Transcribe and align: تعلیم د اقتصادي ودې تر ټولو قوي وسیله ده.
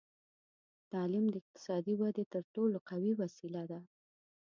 تعلیم 0.91 1.25
د 1.29 1.35
اقتصادي 1.41 1.93
ودې 1.97 2.23
تر 2.33 2.43
ټولو 2.53 2.77
قوي 2.89 3.13
وسیله 3.21 3.63
ده. 3.71 3.79